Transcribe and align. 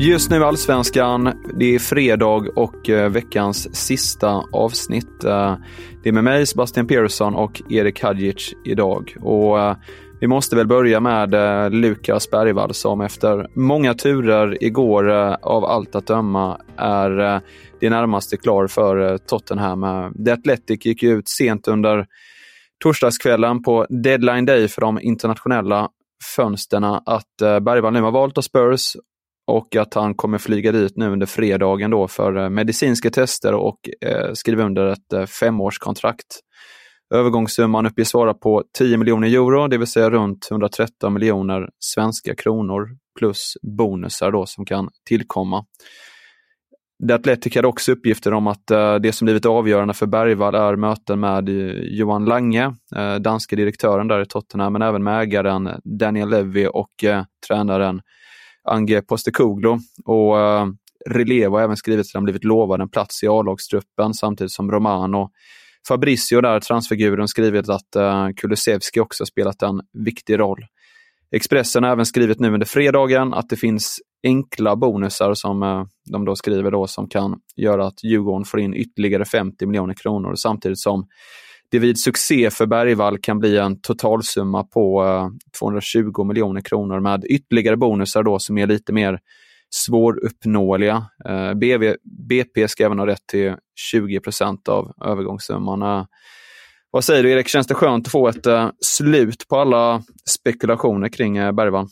Just 0.00 0.30
nu 0.30 0.44
Allsvenskan, 0.44 1.32
det 1.54 1.74
är 1.74 1.78
fredag 1.78 2.48
och 2.56 2.90
eh, 2.90 3.10
veckans 3.10 3.76
sista 3.76 4.44
avsnitt. 4.52 5.24
Eh, 5.24 5.56
det 6.02 6.08
är 6.08 6.12
med 6.12 6.24
mig, 6.24 6.46
Sebastian 6.46 6.86
Persson 6.86 7.34
och 7.34 7.62
Erik 7.68 8.02
Hadjic 8.02 8.54
idag. 8.64 9.16
Och 9.20 9.60
eh, 9.60 9.76
vi 10.20 10.26
måste 10.26 10.56
väl 10.56 10.66
börja 10.66 11.00
med 11.00 11.34
Lukas 11.74 12.30
Bergvall 12.30 12.74
som 12.74 13.00
efter 13.00 13.48
många 13.54 13.94
turer 13.94 14.64
igår 14.64 15.08
av 15.42 15.64
allt 15.64 15.94
att 15.94 16.06
döma 16.06 16.60
är 16.76 17.40
det 17.80 17.90
närmaste 17.90 18.36
klar 18.36 18.66
för 18.66 19.18
Tottenham. 19.18 20.12
The 20.24 20.30
Athletic 20.30 20.86
gick 20.86 21.02
ut 21.02 21.28
sent 21.28 21.68
under 21.68 22.06
torsdagskvällen 22.82 23.62
på 23.62 23.86
deadline 23.88 24.46
day 24.46 24.68
för 24.68 24.80
de 24.80 25.00
internationella 25.00 25.88
fönsterna 26.36 27.02
att 27.06 27.62
Bergvall 27.62 27.92
nu 27.92 28.00
har 28.00 28.10
valt 28.10 28.38
av 28.38 28.42
Spurs 28.42 28.96
och 29.48 29.76
att 29.76 29.94
han 29.94 30.14
kommer 30.14 30.38
flyga 30.38 30.72
dit 30.72 30.96
nu 30.96 31.08
under 31.08 31.26
fredagen 31.26 31.90
då 31.90 32.08
för 32.08 32.36
eh, 32.36 32.50
medicinska 32.50 33.10
tester 33.10 33.54
och 33.54 33.78
eh, 34.06 34.32
skriva 34.32 34.64
under 34.64 34.86
ett 34.86 35.12
eh, 35.12 35.26
femårskontrakt. 35.26 36.40
Övergångssumman 37.14 37.86
uppges 37.86 38.14
vara 38.14 38.34
på 38.34 38.64
10 38.78 38.96
miljoner 38.96 39.28
euro, 39.28 39.68
det 39.68 39.78
vill 39.78 39.86
säga 39.86 40.10
runt 40.10 40.48
113 40.50 41.14
miljoner 41.14 41.68
svenska 41.78 42.34
kronor 42.34 42.88
plus 43.18 43.54
bonusar 43.62 44.32
då 44.32 44.46
som 44.46 44.64
kan 44.64 44.88
tillkomma. 45.08 45.64
The 47.08 47.14
Athletic 47.14 47.56
hade 47.56 47.68
också 47.68 47.92
uppgifter 47.92 48.34
om 48.34 48.46
att 48.46 48.70
eh, 48.70 48.94
det 48.94 49.12
som 49.12 49.26
blivit 49.26 49.46
avgörande 49.46 49.94
för 49.94 50.06
Bergvall 50.06 50.54
är 50.54 50.76
möten 50.76 51.20
med 51.20 51.48
eh, 51.48 51.54
Johan 51.82 52.24
Lange, 52.24 52.74
danske 52.90 53.18
danska 53.18 53.56
direktören 53.56 54.08
där 54.08 54.20
i 54.20 54.26
Tottenham, 54.26 54.72
men 54.72 54.82
även 54.82 55.04
med 55.04 55.20
ägaren 55.20 55.70
Daniel 55.84 56.30
Levy 56.30 56.66
och 56.66 57.04
tränaren 57.48 58.00
Ange 58.68 59.02
Postecoglou. 59.02 59.78
Och 60.04 60.40
eh, 60.40 60.66
Relevo 61.10 61.56
har 61.56 61.62
även 61.62 61.76
skrivit 61.76 62.06
att 62.06 62.14
han 62.14 62.24
blivit 62.24 62.44
lovad 62.44 62.80
en 62.80 62.88
plats 62.88 63.22
i 63.22 63.28
A-lagstruppen 63.28 64.14
samtidigt 64.14 64.52
som 64.52 64.70
Romano 64.70 65.30
Fabricio, 65.88 66.40
där 66.40 66.60
transfiguren, 66.60 67.28
skrivit 67.28 67.68
att 67.68 67.96
eh, 67.96 68.28
Kulusevski 68.36 69.00
också 69.00 69.26
spelat 69.26 69.62
en 69.62 69.80
viktig 70.04 70.38
roll. 70.38 70.64
Expressen 71.30 71.82
har 71.82 71.90
även 71.90 72.06
skrivit 72.06 72.40
nu 72.40 72.52
under 72.52 72.66
fredagen 72.66 73.34
att 73.34 73.48
det 73.48 73.56
finns 73.56 74.00
enkla 74.22 74.76
bonusar 74.76 75.34
som 75.34 75.62
eh, 75.62 75.84
de 76.10 76.24
då 76.24 76.36
skriver 76.36 76.70
då 76.70 76.86
som 76.86 77.08
kan 77.08 77.40
göra 77.56 77.86
att 77.86 78.04
Djurgården 78.04 78.44
får 78.44 78.60
in 78.60 78.74
ytterligare 78.74 79.24
50 79.24 79.66
miljoner 79.66 79.94
kronor 79.94 80.34
samtidigt 80.34 80.78
som 80.78 81.06
det 81.70 81.78
vid 81.78 82.00
succé 82.00 82.50
för 82.50 82.66
Bergvall 82.66 83.18
kan 83.18 83.38
bli 83.38 83.58
en 83.58 83.80
totalsumma 83.80 84.64
på 84.64 85.04
eh, 85.04 85.28
220 85.58 86.24
miljoner 86.24 86.60
kronor 86.60 87.00
med 87.00 87.24
ytterligare 87.24 87.76
bonusar 87.76 88.22
då 88.22 88.38
som 88.38 88.58
är 88.58 88.66
lite 88.66 88.92
mer 88.92 89.18
svåruppnåeliga. 89.70 91.04
Eh, 91.24 91.54
BV, 91.54 91.94
BP 92.28 92.68
ska 92.68 92.84
även 92.84 92.98
ha 92.98 93.06
rätt 93.06 93.26
till 93.26 93.54
20% 93.92 94.68
av 94.68 94.92
övergångssumman. 95.04 95.82
Eh, 95.82 96.04
vad 96.90 97.04
säger 97.04 97.22
du 97.22 97.30
Erik, 97.30 97.48
känns 97.48 97.66
det 97.66 97.74
skönt 97.74 98.06
att 98.06 98.12
få 98.12 98.28
ett 98.28 98.46
slut 98.80 99.48
på 99.48 99.56
alla 99.56 100.02
spekulationer 100.24 101.08
kring 101.08 101.34
Bergvall? 101.34 101.86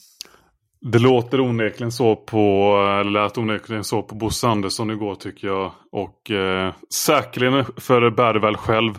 Det 0.80 0.98
låter 0.98 1.40
onekligen 1.40 1.92
så 1.92 2.16
på, 2.16 2.76
eller 3.00 3.10
lät 3.10 3.38
onekligen 3.38 3.84
så 3.84 4.02
på 4.02 4.14
Bosse 4.14 4.48
Andersson 4.48 4.90
igår 4.90 5.14
tycker 5.14 5.48
jag. 5.48 5.72
Och 5.92 6.30
eh, 6.30 6.74
säkerligen 6.94 7.64
för 7.76 8.10
Bergvall 8.10 8.56
själv. 8.56 8.94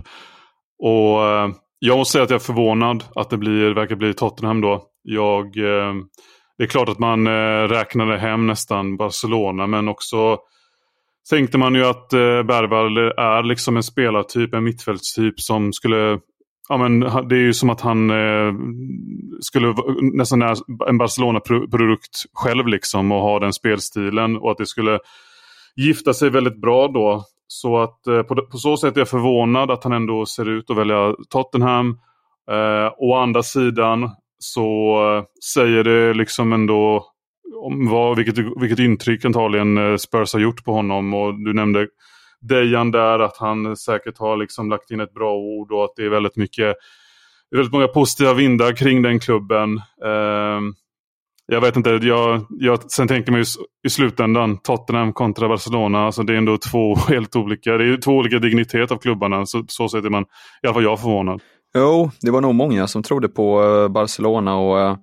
Och 0.79 1.25
eh, 1.25 1.49
jag 1.79 1.97
måste 1.97 2.11
säga 2.11 2.23
att 2.23 2.29
jag 2.29 2.39
är 2.39 2.45
förvånad 2.45 3.03
att 3.15 3.29
det 3.29 3.37
blir, 3.37 3.73
verkar 3.73 3.95
bli 3.95 4.13
Tottenham 4.13 4.61
då. 4.61 4.83
Jag 5.03 5.45
eh, 5.57 5.93
det 6.57 6.63
är 6.63 6.67
klart 6.67 6.89
att 6.89 6.99
man 6.99 7.27
eh, 7.27 7.67
räknade 7.67 8.17
hem 8.17 8.47
nästan 8.47 8.97
Barcelona 8.97 9.67
men 9.67 9.87
också 9.87 10.39
tänkte 11.29 11.57
man 11.57 11.75
ju 11.75 11.85
att 11.85 12.13
eh, 12.13 12.43
Bergvall 12.43 12.97
är 12.97 13.43
liksom 13.43 13.77
en 13.77 13.83
spelartyp, 13.83 14.53
en 14.53 14.63
mittfältstyp 14.63 15.39
som 15.39 15.73
skulle 15.73 16.19
Ja, 16.69 16.77
men 16.77 16.99
det 16.99 17.35
är 17.35 17.39
ju 17.39 17.53
som 17.53 17.69
att 17.69 17.81
han 17.81 18.09
eh, 18.09 18.53
skulle 19.39 19.75
nästan 20.13 20.41
är 20.41 20.57
en 20.89 20.97
Barcelona-produkt 20.97 22.23
själv 22.33 22.67
liksom 22.67 23.11
och 23.11 23.21
ha 23.21 23.39
den 23.39 23.53
spelstilen 23.53 24.37
och 24.37 24.51
att 24.51 24.57
det 24.57 24.65
skulle 24.65 24.99
gifta 25.75 26.13
sig 26.13 26.29
väldigt 26.29 26.61
bra 26.61 26.87
då. 26.87 27.23
Så 27.47 27.77
att 27.77 28.07
eh, 28.07 28.21
på, 28.21 28.35
på, 28.35 28.57
så 28.57 28.77
sätt 28.77 28.95
är 28.95 29.01
jag 29.01 29.09
förvånad 29.09 29.71
att 29.71 29.83
han 29.83 29.93
ändå 29.93 30.25
ser 30.25 30.49
ut 30.49 30.69
att 30.69 30.77
välja 30.77 31.15
Tottenham. 31.29 31.99
Eh, 32.51 32.93
å 32.97 33.15
andra 33.15 33.43
sidan 33.43 34.09
så 34.39 34.97
eh, 35.17 35.23
säger 35.53 35.83
det 35.83 36.13
liksom 36.13 36.53
ändå 36.53 37.05
om 37.63 37.89
vad, 37.89 38.17
vilket, 38.17 38.45
vilket 38.61 38.79
intryck 38.79 39.25
antagligen 39.25 39.77
eh, 39.77 39.95
Spurs 39.95 40.33
har 40.33 40.39
gjort 40.39 40.63
på 40.63 40.73
honom. 40.73 41.13
Och 41.13 41.33
du 41.33 41.53
nämnde 41.53 41.87
Dejan 42.41 42.91
där, 42.91 43.19
att 43.19 43.37
han 43.37 43.77
säkert 43.77 44.17
har 44.17 44.37
liksom 44.37 44.69
lagt 44.69 44.91
in 44.91 44.99
ett 44.99 45.13
bra 45.13 45.35
ord 45.35 45.71
och 45.71 45.83
att 45.83 45.95
det 45.95 46.05
är 46.05 46.09
väldigt 46.09 46.35
mycket 46.35 46.75
väldigt 47.51 47.73
många 47.73 47.87
positiva 47.87 48.33
vindar 48.33 48.75
kring 48.75 49.01
den 49.01 49.19
klubben. 49.19 49.77
Eh, 50.03 50.61
jag 51.51 51.61
vet 51.61 51.75
inte, 51.75 51.89
jag, 51.89 52.45
jag, 52.49 52.91
sen 52.91 53.07
tänker 53.07 53.31
man 53.31 53.39
ju 53.39 53.45
i 53.87 53.89
slutändan 53.89 54.57
Tottenham 54.57 55.13
kontra 55.13 55.47
Barcelona. 55.47 56.05
Alltså 56.05 56.23
det 56.23 56.33
är 56.33 56.37
ändå 56.37 56.57
två 56.57 56.95
helt 57.09 57.35
olika, 57.35 57.77
det 57.77 57.85
är 57.85 57.97
två 57.97 58.11
olika 58.11 58.39
dignitet 58.39 58.91
av 58.91 58.97
klubbarna. 58.97 59.45
Så, 59.45 59.65
så 59.67 59.89
sätt 59.89 60.05
är 60.05 60.09
man, 60.09 60.23
i 60.63 60.67
alla 60.67 60.73
fall 60.73 60.83
jag 60.83 60.99
förvånad. 60.99 61.41
Jo, 61.75 62.11
det 62.21 62.31
var 62.31 62.41
nog 62.41 62.55
många 62.55 62.87
som 62.87 63.03
trodde 63.03 63.27
på 63.27 63.63
eh, 63.63 63.87
Barcelona 63.87 64.55
och 64.55 64.79
eh, 64.79 64.97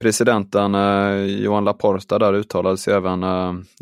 presidenten 0.00 0.74
eh, 0.74 1.24
Johan 1.24 1.64
Laporta 1.64 2.18
där 2.18 2.34
uttalade 2.34 2.76
sig 2.76 2.94
även 2.94 3.24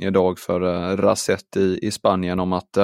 idag 0.02 0.38
för 0.38 0.60
Rasset 0.96 1.56
i, 1.56 1.90
Spanien 1.90 2.40
om 2.40 2.52
att 2.52 2.76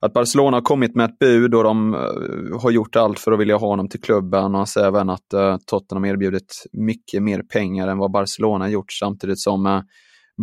att 0.00 0.12
Barcelona 0.12 0.56
har 0.56 0.62
kommit 0.62 0.94
med 0.94 1.04
ett 1.04 1.18
bud 1.18 1.54
och 1.54 1.64
de 1.64 1.94
eh, 1.94 2.60
har 2.60 2.70
gjort 2.70 2.96
allt 2.96 3.18
för 3.18 3.32
att 3.32 3.40
vilja 3.40 3.56
ha 3.56 3.68
honom 3.68 3.88
till 3.88 4.00
klubben. 4.00 4.44
Och 4.44 4.58
han 4.58 4.66
säger 4.66 4.86
även 4.86 5.10
att 5.10 5.32
eh, 5.32 5.56
Tottenham 5.66 6.04
erbjudit 6.04 6.64
mycket 6.72 7.22
mer 7.22 7.42
pengar 7.42 7.88
än 7.88 7.98
vad 7.98 8.10
Barcelona 8.10 8.68
gjort 8.68 8.92
samtidigt 8.92 9.40
som 9.40 9.66
eh, 9.66 9.80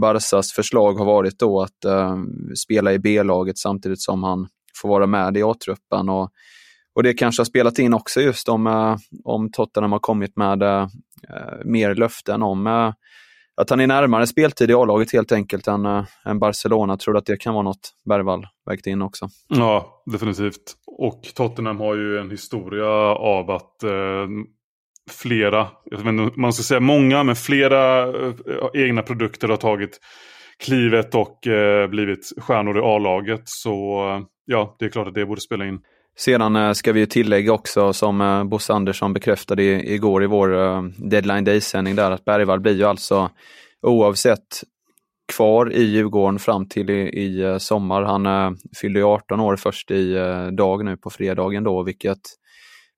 Barsas 0.01 0.51
förslag 0.51 0.93
har 0.93 1.05
varit 1.05 1.39
då 1.39 1.61
att 1.61 1.85
spela 2.57 2.93
i 2.93 2.99
B-laget 2.99 3.57
samtidigt 3.57 4.01
som 4.01 4.23
han 4.23 4.47
får 4.81 4.89
vara 4.89 5.07
med 5.07 5.37
i 5.37 5.43
A-truppen. 5.43 6.09
Och 6.09 6.29
och 6.95 7.03
det 7.03 7.13
kanske 7.13 7.39
har 7.39 7.45
spelat 7.45 7.79
in 7.79 7.93
också 7.93 8.21
just 8.21 8.49
om, 8.49 8.97
om 9.23 9.51
Tottenham 9.51 9.91
har 9.91 9.99
kommit 9.99 10.37
med 10.37 10.89
mer 11.65 11.95
löften 11.95 12.41
om 12.41 12.93
att 13.57 13.69
han 13.69 13.79
är 13.79 13.87
närmare 13.87 14.27
speltid 14.27 14.71
i 14.71 14.73
A-laget 14.73 15.13
helt 15.13 15.31
enkelt 15.31 15.67
än, 15.67 15.85
äh, 15.85 16.05
än 16.25 16.39
Barcelona. 16.39 16.97
Tror 16.97 17.13
du 17.13 17.17
att 17.17 17.25
det 17.25 17.37
kan 17.37 17.53
vara 17.53 17.63
något 17.63 17.93
Bergvall 18.09 18.47
vägt 18.69 18.87
in 18.87 19.01
också? 19.01 19.29
Ja, 19.47 20.03
definitivt. 20.05 20.73
Och 20.87 21.21
Tottenham 21.35 21.79
har 21.79 21.95
ju 21.95 22.17
en 22.17 22.31
historia 22.31 22.89
av 23.15 23.51
att 23.51 23.83
eh, 23.83 24.27
flera, 25.11 25.67
jag 25.85 25.97
vet 25.97 26.07
inte, 26.07 26.39
man 26.39 26.53
ska 26.53 26.63
säga 26.63 26.79
många, 26.79 27.23
men 27.23 27.35
flera 27.35 28.01
eh, 28.03 28.33
egna 28.73 29.01
produkter 29.01 29.47
har 29.47 29.57
tagit 29.57 29.99
klivet 30.65 31.15
och 31.15 31.39
blivit 31.89 32.31
stjärnor 32.37 32.77
i 32.77 32.81
A-laget. 32.81 33.41
Så 33.45 34.01
ja, 34.45 34.75
det 34.79 34.85
är 34.85 34.89
klart 34.89 35.07
att 35.07 35.13
det 35.13 35.25
borde 35.25 35.41
spela 35.41 35.65
in. 35.65 35.79
Sedan 36.17 36.55
eh, 36.55 36.71
ska 36.71 36.91
vi 36.91 37.07
tillägga 37.07 37.53
också, 37.53 37.93
som 37.93 38.21
eh, 38.21 38.43
Bosse 38.43 38.73
Andersson 38.73 39.13
bekräftade 39.13 39.63
igår 39.63 40.23
i 40.23 40.27
vår 40.27 40.55
eh, 40.57 40.83
deadline 40.97 41.43
day-sändning 41.43 41.95
där, 41.95 42.11
att 42.11 42.25
Bergvall 42.25 42.59
blir 42.59 42.75
ju 42.75 42.83
alltså 42.83 43.29
oavsett 43.81 44.63
kvar 45.33 45.73
i 45.73 45.83
Djurgården 45.83 46.39
fram 46.39 46.69
till 46.69 46.89
i, 46.89 47.23
i 47.23 47.59
sommar. 47.59 48.01
Han 48.01 48.25
äh, 48.25 48.51
fyllde 48.81 49.03
18 49.03 49.39
år 49.39 49.55
först 49.55 49.91
i 49.91 50.15
äh, 50.15 50.47
dag 50.47 50.85
nu 50.85 50.97
på 50.97 51.09
fredagen 51.09 51.63
då, 51.63 51.83
vilket, 51.83 52.19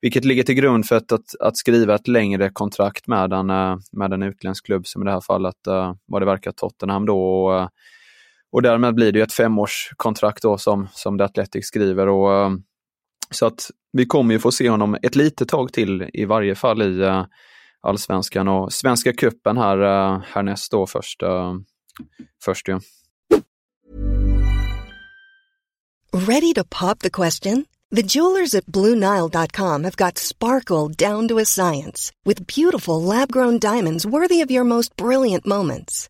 vilket 0.01 0.25
ligger 0.25 0.43
till 0.43 0.55
grund 0.55 0.85
för 0.85 0.95
att, 0.95 1.11
att, 1.11 1.35
att 1.39 1.57
skriva 1.57 1.95
ett 1.95 2.07
längre 2.07 2.49
kontrakt 2.49 3.07
med 3.07 3.33
en, 3.33 3.49
äh, 3.49 3.77
med 3.91 4.13
en 4.13 4.23
utländsk 4.23 4.65
klubb 4.65 4.87
som 4.87 5.01
i 5.01 5.05
det 5.05 5.11
här 5.11 5.21
fallet 5.21 5.67
äh, 5.67 5.93
vad 6.07 6.21
det 6.21 6.25
verkar 6.25 6.51
Tottenham 6.51 7.05
då. 7.05 7.21
Och, 7.21 7.69
och 8.51 8.61
därmed 8.61 8.95
blir 8.95 9.11
det 9.11 9.21
ett 9.21 9.33
femårskontrakt 9.33 10.41
då 10.41 10.57
som, 10.57 10.87
som 10.91 11.17
The 11.17 11.23
Athletic 11.23 11.67
skriver. 11.67 12.07
Och, 12.07 12.51
så 13.31 13.45
att 13.45 13.71
vi 13.93 14.05
kommer 14.05 14.33
ju 14.33 14.39
få 14.39 14.51
se 14.51 14.69
honom 14.69 14.97
ett 15.01 15.15
litet 15.15 15.49
tag 15.49 15.73
till 15.73 16.09
i 16.13 16.25
varje 16.25 16.55
fall 16.55 16.81
i 16.81 17.01
eh, 17.01 17.25
allsvenskan 17.81 18.47
och 18.47 18.73
Svenska 18.73 19.13
cupen 19.13 19.57
här 19.57 19.81
eh, 19.81 20.21
härnäst 20.25 20.71
då 20.71 20.87
först 20.87 21.23
eh, 21.23 21.53
först 22.43 22.67
ja. 22.67 22.79
Ready 26.13 26.53
to 26.53 26.63
pop 26.69 26.99
the 26.99 27.09
question? 27.09 27.65
The 27.95 28.01
jewelers 28.01 28.55
at 28.55 28.65
BlueNile.com 28.65 29.83
have 29.83 29.95
got 29.95 30.17
sparkle 30.17 30.89
down 30.89 31.27
to 31.27 31.37
a 31.39 31.45
science 31.45 32.11
with 32.25 32.47
beautiful 32.47 33.01
lab-grown 33.01 33.59
diamonds 33.59 34.05
worthy 34.05 34.41
of 34.41 34.51
your 34.51 34.63
most 34.63 34.95
brilliant 34.95 35.45
moments. 35.45 36.09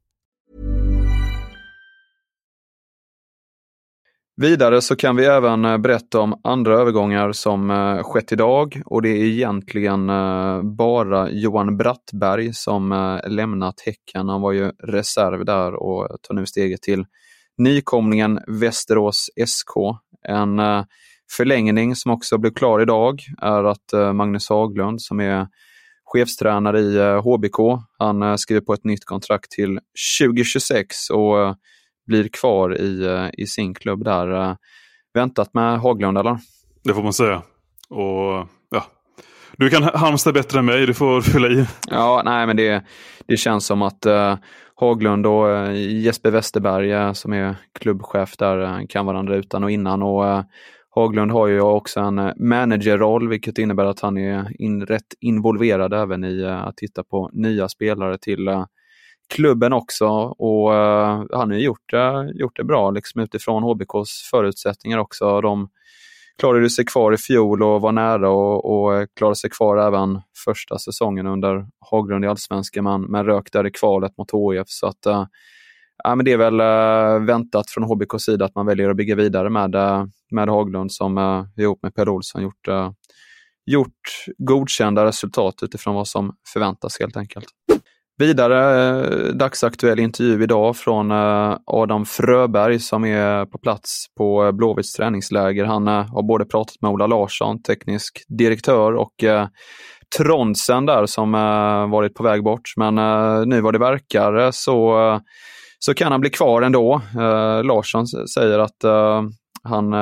Vidare 4.37 4.81
så 4.81 4.95
kan 4.95 5.15
vi 5.15 5.25
även 5.25 5.65
eh, 5.65 5.77
berätta 5.77 6.19
om 6.19 6.41
andra 6.43 6.73
övergångar 6.73 7.31
som 7.31 7.71
eh, 7.71 8.03
skett 8.03 8.31
idag 8.31 8.81
och 8.85 9.01
det 9.01 9.09
är 9.09 9.23
egentligen 9.23 10.09
eh, 10.09 10.61
bara 10.63 11.29
Johan 11.29 11.77
Brattberg 11.77 12.53
som 12.53 13.19
lämnat 13.27 13.81
Häcken. 13.85 14.29
Han 14.29 14.41
var 14.41 14.51
ju 14.51 14.71
reserv 14.83 15.45
där 15.45 15.73
och 15.73 16.17
tar 16.21 16.35
nu 16.35 16.45
steget 16.45 16.81
till 16.81 17.05
nykomlingen 17.57 18.39
Västerås 18.47 19.29
SK. 19.45 19.71
En 20.27 20.61
förlängning 21.37 21.95
som 21.95 22.11
också 22.11 22.37
blev 22.37 22.53
klar 22.53 22.81
idag 22.81 23.21
är 23.41 23.63
att 23.63 24.15
Magnus 24.15 24.49
Haglund 24.49 25.01
som 25.01 25.19
är 25.19 25.47
chefstränare 26.05 26.79
i 26.79 27.19
HBK, 27.19 27.57
han 27.97 28.37
skriver 28.37 28.61
på 28.61 28.73
ett 28.73 28.83
nytt 28.83 29.05
kontrakt 29.05 29.51
till 29.51 29.79
2026 30.21 31.09
och 31.09 31.55
blir 32.11 32.27
kvar 32.27 32.81
i, 32.81 33.29
i 33.37 33.47
sin 33.47 33.73
klubb 33.73 34.03
där. 34.03 34.57
Väntat 35.13 35.53
med 35.53 35.79
Haglund 35.79 36.17
eller? 36.17 36.37
Det 36.83 36.93
får 36.93 37.03
man 37.03 37.13
säga. 37.13 37.41
Och 37.89 38.47
ja, 38.69 38.83
du 39.57 39.69
kan 39.69 39.83
Halmstad 39.83 40.33
bättre 40.33 40.59
än 40.59 40.65
mig, 40.65 40.85
du 40.85 40.93
får 40.93 41.21
fylla 41.21 41.47
i. 41.47 41.65
Ja, 41.89 42.21
nej 42.25 42.47
men 42.47 42.57
det, 42.57 42.83
det 43.25 43.37
känns 43.37 43.65
som 43.65 43.81
att 43.81 44.05
uh, 44.05 44.35
Haglund 44.75 45.27
och 45.27 45.45
uh, 45.45 45.75
Jesper 45.75 46.31
Westerberg 46.31 46.93
uh, 46.93 47.13
som 47.13 47.33
är 47.33 47.55
klubbchef 47.79 48.37
där 48.37 48.85
kan 48.89 49.05
varandra 49.05 49.35
utan 49.35 49.63
och 49.63 49.71
innan. 49.71 50.01
Och, 50.03 50.43
Haglund 50.95 51.31
har 51.31 51.47
ju 51.47 51.61
också 51.61 51.99
en 51.99 52.15
managerroll 52.37 53.29
vilket 53.29 53.57
innebär 53.57 53.85
att 53.85 53.99
han 53.99 54.17
är 54.17 54.61
in, 54.61 54.85
rätt 54.85 55.13
involverad 55.19 55.93
även 55.93 56.23
i 56.23 56.45
att 56.45 56.77
titta 56.77 57.03
på 57.03 57.29
nya 57.33 57.69
spelare 57.69 58.17
till 58.17 58.47
klubben 59.31 59.73
också. 59.73 60.07
Och 60.37 60.75
eh, 60.75 61.23
han 61.31 61.51
har 61.51 61.57
gjort, 61.57 61.93
gjort 62.33 62.55
det 62.55 62.63
bra 62.63 62.91
liksom, 62.91 63.21
utifrån 63.21 63.63
HBKs 63.63 64.29
förutsättningar 64.31 64.97
också. 64.97 65.41
De 65.41 65.69
klarade 66.41 66.69
sig 66.69 66.85
kvar 66.85 67.13
i 67.13 67.17
fjol 67.17 67.63
och 67.63 67.81
var 67.81 67.91
nära 67.91 68.29
och, 68.29 68.65
och 68.65 69.07
klarade 69.15 69.35
sig 69.35 69.49
kvar 69.49 69.77
även 69.77 70.21
första 70.45 70.77
säsongen 70.77 71.27
under 71.27 71.67
Haglund 71.91 72.25
i 72.25 72.27
Allsvenskan, 72.27 72.83
men, 72.83 73.01
men 73.01 73.25
rök 73.25 73.51
där 73.51 73.67
i 73.67 73.71
kvalet 73.71 74.17
mot 74.17 74.31
HIF. 74.31 74.67
Så 74.67 74.87
att, 74.87 75.05
äh, 75.05 75.25
ja, 76.03 76.15
men 76.15 76.25
det 76.25 76.31
är 76.31 76.37
väl 76.37 76.59
äh, 76.59 77.25
väntat 77.25 77.69
från 77.69 77.83
HBKs 77.83 78.23
sida 78.23 78.45
att 78.45 78.55
man 78.55 78.65
väljer 78.65 78.89
att 78.89 78.97
bygga 78.97 79.15
vidare 79.15 79.49
med, 79.49 79.75
äh, 79.75 80.05
med 80.31 80.49
Haglund 80.49 80.91
som 80.91 81.17
äh, 81.17 81.63
ihop 81.63 81.79
med 81.83 81.95
Per 81.95 82.09
Olsson 82.09 82.41
gjort, 82.41 82.67
äh, 82.67 82.91
gjort 83.65 84.25
godkända 84.37 85.05
resultat 85.05 85.63
utifrån 85.63 85.95
vad 85.95 86.07
som 86.07 86.35
förväntas 86.53 86.99
helt 86.99 87.17
enkelt. 87.17 87.45
Vidare 88.21 88.89
eh, 88.99 89.33
dagsaktuell 89.33 89.99
intervju 89.99 90.43
idag 90.43 90.77
från 90.77 91.11
eh, 91.11 91.57
Adam 91.65 92.05
Fröberg 92.05 92.79
som 92.79 93.05
är 93.05 93.45
på 93.45 93.57
plats 93.57 94.05
på 94.17 94.45
eh, 94.45 94.51
Blåvitts 94.51 94.93
träningsläger. 94.93 95.65
Han 95.65 95.87
har 95.87 96.27
både 96.27 96.45
pratat 96.45 96.75
med 96.81 96.91
Ola 96.91 97.07
Larsson, 97.07 97.61
teknisk 97.61 98.23
direktör, 98.27 98.93
och 98.93 99.13
Tronsen 100.17 100.85
där 100.85 101.05
som 101.05 101.31
varit 101.91 102.13
på 102.13 102.23
väg 102.23 102.43
bort. 102.43 102.73
Men 102.77 102.95
nu 103.49 103.61
vad 103.61 103.73
det 103.73 103.79
verkar 103.79 104.51
så, 104.51 105.19
så 105.79 105.93
kan 105.93 106.11
han 106.11 106.21
bli 106.21 106.29
kvar 106.29 106.61
ändå. 106.61 107.01
Larsson 107.63 108.07
säger 108.07 108.59
att 108.59 108.83
han 109.63 109.95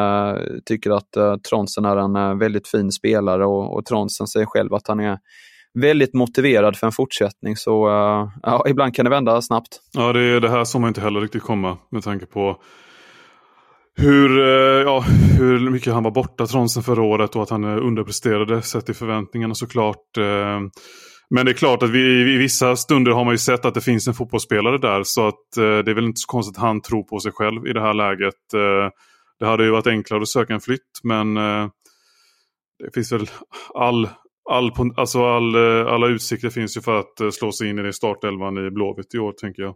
tycker 0.65 0.91
att 0.91 1.41
Tronsen 1.49 1.85
är 1.85 1.97
en 1.97 2.39
väldigt 2.39 2.67
fin 2.67 2.91
spelare 2.91 3.45
och, 3.45 3.77
och 3.77 3.85
Tronsen 3.85 4.27
säger 4.27 4.45
själv 4.45 4.73
att 4.73 4.87
han 4.87 4.99
är 4.99 5.17
väldigt 5.73 6.13
motiverad 6.13 6.77
för 6.77 6.87
en 6.87 6.93
fortsättning. 6.93 7.55
Så 7.55 7.87
uh, 7.87 8.29
ja, 8.43 8.65
ibland 8.67 8.95
kan 8.95 9.05
det 9.05 9.09
vända 9.09 9.41
snabbt. 9.41 9.79
Ja, 9.93 10.13
det 10.13 10.19
är 10.19 10.39
det 10.39 10.49
här 10.49 10.63
som 10.63 10.81
man 10.81 10.87
inte 10.87 11.01
heller 11.01 11.21
riktigt 11.21 11.43
komma 11.43 11.77
med 11.91 12.03
tanke 12.03 12.25
på 12.25 12.61
hur, 13.97 14.39
uh, 14.39 14.83
ja, 14.83 14.99
hur 15.37 15.69
mycket 15.69 15.93
han 15.93 16.03
var 16.03 16.11
borta 16.11 16.47
Tronsen 16.47 16.83
förra 16.83 17.03
året 17.03 17.35
och 17.35 17.43
att 17.43 17.49
han 17.49 17.63
eh, 17.63 17.85
underpresterade 17.85 18.61
sett 18.61 18.85
till 18.85 18.95
förväntningarna 18.95 19.55
såklart. 19.55 20.17
Uh, 20.17 20.59
men 21.35 21.45
det 21.45 21.51
är 21.51 21.53
klart 21.53 21.83
att 21.83 21.89
vi, 21.89 22.33
i 22.33 22.37
vissa 22.37 22.75
stunder 22.75 23.11
har 23.11 23.25
man 23.25 23.33
ju 23.33 23.37
sett 23.37 23.65
att 23.65 23.73
det 23.73 23.81
finns 23.81 24.07
en 24.07 24.13
fotbollsspelare 24.13 24.77
där 24.77 25.03
så 25.03 25.27
att 25.27 25.35
det 25.55 25.91
är 25.91 25.93
väl 25.93 26.05
inte 26.05 26.19
så 26.19 26.27
konstigt 26.27 26.57
att 26.57 26.63
han 26.63 26.81
tror 26.81 27.03
på 27.03 27.19
sig 27.19 27.31
själv 27.31 27.67
i 27.67 27.73
det 27.73 27.81
här 27.81 27.93
läget. 27.93 28.33
det 29.39 29.45
hade 29.45 29.63
ju 29.63 29.71
varit 29.71 29.87
enklare 29.87 30.21
att 30.21 30.27
söka 30.27 30.53
en 30.53 30.59
flytt 30.59 30.99
men 31.03 31.33
det 32.79 32.93
finns 32.93 33.11
väl 33.11 33.29
all 33.73 34.09
all, 34.49 34.71
alltså 34.95 35.25
all, 35.25 35.55
eh, 35.55 35.93
alla 35.93 36.07
utsikter 36.07 36.49
finns 36.49 36.77
ju 36.77 36.81
för 36.81 36.99
att 36.99 37.19
eh, 37.19 37.29
slå 37.29 37.51
sig 37.51 37.69
in 37.69 37.85
i 37.85 37.93
startelvan 37.93 38.67
i 38.67 38.71
Blåvitt 38.71 39.15
i 39.15 39.19
år, 39.19 39.31
tänker 39.31 39.61
jag. 39.63 39.75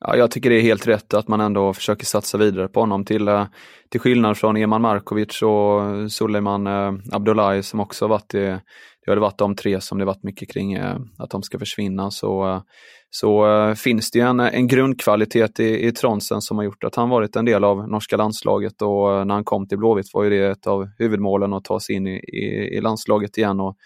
Ja, 0.00 0.16
jag 0.16 0.30
tycker 0.30 0.50
det 0.50 0.56
är 0.56 0.62
helt 0.62 0.86
rätt 0.86 1.14
att 1.14 1.28
man 1.28 1.40
ändå 1.40 1.72
försöker 1.72 2.06
satsa 2.06 2.38
vidare 2.38 2.68
på 2.68 2.80
honom 2.80 3.04
till, 3.04 3.28
eh, 3.28 3.46
till 3.88 4.00
skillnad 4.00 4.36
från 4.36 4.56
Eman 4.56 4.82
Markovic 4.82 5.42
och 5.42 6.12
Suleiman 6.12 6.66
eh, 6.66 6.92
Abdullahi 7.12 7.62
som 7.62 7.80
också 7.80 8.06
varit 8.06 8.28
det, 8.28 8.60
det 9.04 9.10
har 9.10 9.16
varit 9.16 9.38
de 9.38 9.56
tre 9.56 9.80
som 9.80 9.98
det 9.98 10.04
varit 10.04 10.22
mycket 10.22 10.52
kring 10.52 10.72
eh, 10.72 10.96
att 11.18 11.30
de 11.30 11.42
ska 11.42 11.58
försvinna. 11.58 12.10
Så, 12.10 12.62
så 13.10 13.46
finns 13.76 14.10
det 14.10 14.18
ju 14.18 14.24
en, 14.24 14.40
en 14.40 14.68
grundkvalitet 14.68 15.60
i, 15.60 15.86
i 15.86 15.92
Tronsen 15.92 16.40
som 16.40 16.56
har 16.56 16.64
gjort 16.64 16.84
att 16.84 16.94
han 16.94 17.08
varit 17.08 17.36
en 17.36 17.44
del 17.44 17.64
av 17.64 17.88
norska 17.88 18.16
landslaget 18.16 18.82
och 18.82 19.26
när 19.26 19.34
han 19.34 19.44
kom 19.44 19.68
till 19.68 19.78
Blåvitt 19.78 20.14
var 20.14 20.24
ju 20.24 20.30
det 20.30 20.46
ett 20.46 20.66
av 20.66 20.88
huvudmålen 20.98 21.52
att 21.52 21.64
ta 21.64 21.80
sig 21.80 21.94
in 21.94 22.06
i, 22.06 22.16
i, 22.16 22.76
i 22.76 22.80
landslaget 22.80 23.38
igen. 23.38 23.60
Och 23.60 23.76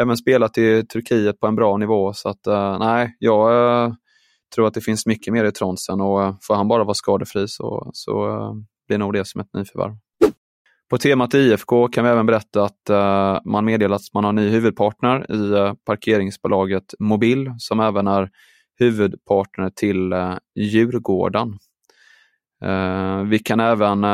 även 0.00 0.16
spelat 0.16 0.58
i 0.58 0.86
Turkiet 0.86 1.40
på 1.40 1.46
en 1.46 1.56
bra 1.56 1.76
nivå. 1.76 2.12
Så 2.12 2.28
att 2.28 2.46
nej, 2.80 3.16
jag 3.18 3.96
tror 4.54 4.66
att 4.66 4.74
det 4.74 4.80
finns 4.80 5.06
mycket 5.06 5.32
mer 5.32 5.44
i 5.44 5.52
Tronsen 5.52 6.00
och 6.00 6.22
eh, 6.22 6.34
får 6.42 6.54
han 6.54 6.68
bara 6.68 6.84
vara 6.84 6.94
skadefri 6.94 7.48
så, 7.48 7.90
så 7.92 8.28
eh, 8.28 8.52
blir 8.88 8.98
nog 8.98 9.12
det 9.12 9.24
som 9.24 9.40
ett 9.40 9.54
nyförvärv. 9.54 9.96
På 10.90 10.98
temat 10.98 11.34
IFK 11.34 11.88
kan 11.88 12.04
vi 12.04 12.10
även 12.10 12.26
berätta 12.26 12.64
att 12.64 12.90
uh, 12.90 13.38
man 13.44 13.64
meddelat 13.64 14.00
att 14.00 14.14
man 14.14 14.24
har 14.24 14.32
ny 14.32 14.48
huvudpartner 14.48 15.32
i 15.32 15.36
uh, 15.36 15.72
parkeringsbolaget 15.86 16.94
Mobil 16.98 17.54
som 17.58 17.80
även 17.80 18.06
är 18.06 18.30
huvudpartner 18.78 19.70
till 19.70 20.12
uh, 20.12 20.36
Djurgården. 20.54 21.58
Vi 23.26 23.38
kan 23.38 23.60
även 23.60 24.06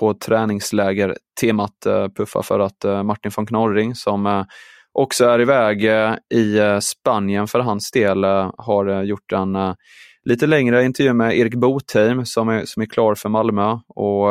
på 0.00 0.14
träningsläger 0.14 1.16
temat 1.40 1.86
puffa 2.16 2.42
för 2.42 2.60
att 2.60 2.84
Martin 3.04 3.32
von 3.36 3.46
Knorring 3.46 3.94
som 3.94 4.44
också 4.92 5.24
är 5.24 5.40
iväg 5.40 5.84
i 6.34 6.58
eh, 6.58 6.64
eh, 6.64 6.78
Spanien 6.78 7.46
för 7.46 7.58
hans 7.58 7.90
del 7.90 8.24
eh, 8.24 8.50
har 8.58 9.02
gjort 9.02 9.32
en 9.32 9.56
lite 10.24 10.46
längre 10.46 10.84
intervju 10.84 11.12
med 11.12 11.38
Erik 11.38 11.54
Botheim 11.54 12.26
som 12.26 12.48
är, 12.48 12.64
som 12.64 12.82
är 12.82 12.86
klar 12.86 13.14
för 13.14 13.28
Malmö 13.28 13.78
och 13.88 14.28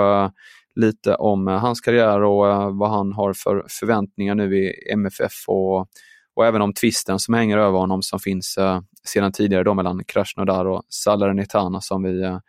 lite 0.76 1.16
om 1.16 1.48
hans 1.48 1.82
karriär 1.82 2.24
och 2.24 2.76
vad 2.76 2.90
han 2.90 3.14
har 3.14 3.34
för 3.34 3.66
förväntningar 3.80 4.36
nu 4.36 4.58
i 4.58 4.92
MFF 4.94 5.34
och, 5.48 5.80
och 6.36 6.46
även 6.46 6.62
om 6.62 6.74
tvisten 6.74 7.20
som 7.20 7.34
hänger 7.34 7.58
över 7.58 7.80
honom 7.80 8.02
som 8.02 8.20
finns 8.20 8.58
sedan 9.04 9.32
tidigare 9.32 9.64
då 9.64 9.74
mellan 9.74 10.04
Krasnodar 10.04 10.66
och 10.66 10.84
Salernitana 10.90 11.82
som 11.82 12.04
vi 12.04 12.40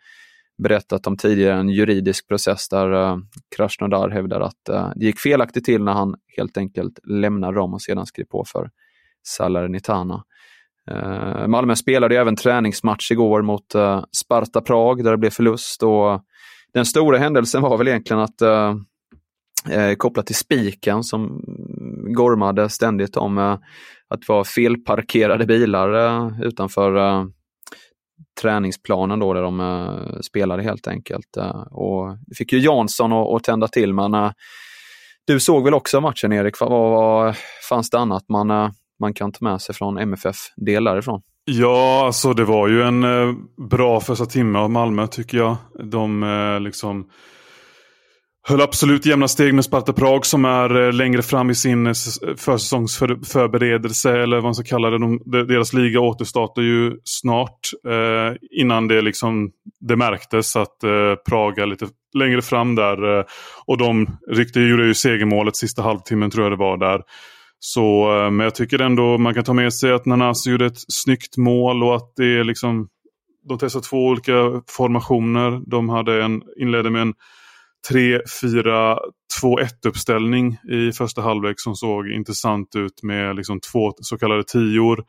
berättat 0.61 1.07
om 1.07 1.17
tidigare, 1.17 1.59
en 1.59 1.69
juridisk 1.69 2.27
process 2.27 2.69
där 2.69 2.93
uh, 2.93 3.17
Krasnodar 3.55 4.09
hävdar 4.09 4.41
att 4.41 4.69
uh, 4.69 4.91
det 4.95 5.05
gick 5.05 5.19
felaktigt 5.19 5.65
till 5.65 5.83
när 5.83 5.93
han 5.93 6.15
helt 6.37 6.57
enkelt 6.57 6.99
lämnar 7.03 7.53
Rom 7.53 7.73
och 7.73 7.81
sedan 7.81 8.05
skrev 8.05 8.25
på 8.25 8.45
för 8.47 8.69
Salernitana. 9.23 10.23
Uh, 10.91 11.47
Malmö 11.47 11.75
spelade 11.75 12.19
även 12.19 12.35
träningsmatch 12.35 13.11
igår 13.11 13.41
mot 13.41 13.75
uh, 13.75 14.03
Sparta 14.23 14.61
Prag 14.61 15.03
där 15.03 15.11
det 15.11 15.17
blev 15.17 15.29
förlust 15.29 15.83
och 15.83 16.21
den 16.73 16.85
stora 16.85 17.17
händelsen 17.17 17.61
var 17.61 17.77
väl 17.77 17.87
egentligen 17.87 18.21
att 18.21 18.41
uh, 18.41 18.75
kopplat 19.97 20.25
till 20.25 20.35
spiken 20.35 21.03
som 21.03 21.41
gormade 22.15 22.69
ständigt 22.69 23.17
om 23.17 23.37
att 23.37 24.19
det 24.19 24.27
var 24.27 24.43
felparkerade 24.43 25.45
bilar 25.45 26.45
utanför 26.45 26.97
träningsplanen 28.41 29.19
då 29.19 29.33
där 29.33 29.41
de 29.41 29.59
uh, 29.59 30.19
spelade 30.21 30.63
helt 30.63 30.87
enkelt. 30.87 31.37
Uh, 31.37 31.61
och 31.71 32.17
det 32.27 32.35
fick 32.35 32.53
ju 32.53 32.59
Jansson 32.59 33.13
att, 33.13 33.43
tända 33.43 33.67
till 33.67 33.93
men 33.93 34.15
uh, 34.15 34.31
du 35.27 35.39
såg 35.39 35.63
väl 35.63 35.73
också 35.73 36.01
matchen 36.01 36.33
Erik? 36.33 36.59
Vad, 36.59 36.69
vad 36.69 37.35
fanns 37.69 37.89
det 37.89 37.99
annat 37.99 38.29
man, 38.29 38.73
man 38.99 39.13
kan 39.13 39.31
ta 39.31 39.45
med 39.45 39.61
sig 39.61 39.75
från 39.75 39.97
MFF-del 39.97 40.83
därifrån? 40.83 41.21
Ja, 41.45 42.05
alltså 42.05 42.33
det 42.33 42.45
var 42.45 42.67
ju 42.67 42.83
en 42.83 43.05
bra 43.69 43.99
första 43.99 44.25
timme 44.25 44.59
av 44.59 44.71
Malmö 44.71 45.07
tycker 45.07 45.37
jag. 45.37 45.55
De 45.83 46.59
liksom 46.61 47.09
Höll 48.43 48.61
absolut 48.61 49.05
jämna 49.05 49.27
steg 49.27 49.53
med 49.53 49.65
Sparta 49.65 49.93
Prag 49.93 50.25
som 50.25 50.45
är 50.45 50.81
eh, 50.81 50.93
längre 50.93 51.21
fram 51.21 51.49
i 51.49 51.55
sin 51.55 51.87
eh, 51.87 51.93
försäsongsförberedelse 52.37 54.11
eller 54.11 54.37
vad 54.37 54.43
man 54.43 54.55
ska 54.55 54.63
kalla 54.63 54.89
det. 54.89 54.97
De, 54.97 55.21
deras 55.25 55.73
liga 55.73 55.99
återstartar 55.99 56.61
ju 56.61 56.93
snart. 57.03 57.59
Eh, 57.87 58.35
innan 58.61 58.87
det 58.87 59.01
liksom 59.01 59.51
det 59.79 59.95
märktes 59.95 60.55
att 60.55 60.83
eh, 60.83 61.15
Prag 61.29 61.59
är 61.59 61.65
lite 61.65 61.87
längre 62.17 62.41
fram 62.41 62.75
där. 62.75 63.19
Eh, 63.19 63.25
och 63.65 63.77
de 63.77 64.17
ryckte, 64.27 64.59
gjorde 64.59 64.85
ju 64.85 64.93
segermålet 64.93 65.55
sista 65.55 65.81
halvtimmen 65.81 66.31
tror 66.31 66.45
jag 66.45 66.51
det 66.51 66.63
var 66.63 66.77
där. 66.77 67.01
Så, 67.59 68.17
eh, 68.17 68.31
men 68.31 68.43
jag 68.43 68.55
tycker 68.55 68.81
ändå 68.81 69.17
man 69.17 69.33
kan 69.33 69.43
ta 69.43 69.53
med 69.53 69.73
sig 69.73 69.91
att 69.91 70.05
Nanasi 70.05 70.51
gjorde 70.51 70.65
ett 70.65 70.81
snyggt 70.87 71.37
mål 71.37 71.83
och 71.83 71.95
att 71.95 72.13
det 72.15 72.39
är 72.39 72.43
liksom 72.43 72.87
de 73.49 73.57
testade 73.57 73.85
två 73.85 74.07
olika 74.07 74.61
formationer. 74.67 75.61
De 75.67 75.89
hade 75.89 76.23
en, 76.23 76.41
inledde 76.59 76.89
med 76.89 77.01
en 77.01 77.13
3-4-2-1 77.89 78.97
uppställning 79.87 80.57
i 80.71 80.91
första 80.91 81.21
halvlek 81.21 81.55
som 81.59 81.75
såg 81.75 82.07
intressant 82.07 82.75
ut 82.75 83.03
med 83.03 83.35
liksom 83.35 83.59
två 83.59 83.93
så 83.97 84.17
kallade 84.17 84.43
tior. 84.43 85.03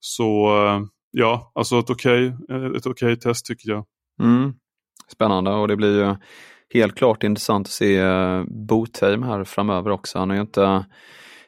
Så 0.00 0.56
eh, 0.66 0.80
ja, 1.10 1.52
alltså 1.54 1.78
ett 1.78 1.90
okej 1.90 2.28
okay, 2.28 2.76
ett 2.76 2.86
okay 2.86 3.16
test 3.16 3.46
tycker 3.46 3.70
jag. 3.70 3.84
Mm. 4.22 4.52
Spännande 5.12 5.50
och 5.50 5.68
det 5.68 5.76
blir 5.76 6.06
ju 6.06 6.14
helt 6.74 6.94
klart 6.96 7.22
intressant 7.22 7.66
att 7.66 7.72
se 7.72 8.02
uh, 8.02 8.44
Botheim 8.68 9.22
här 9.22 9.44
framöver 9.44 9.90
också. 9.90 10.18
Han 10.18 10.30
har 10.30 10.36
ju 10.36 10.42
inte 10.42 10.84